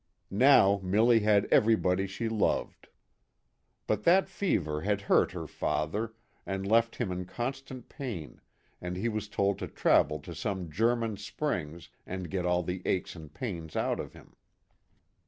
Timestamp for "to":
9.59-9.67, 10.21-10.33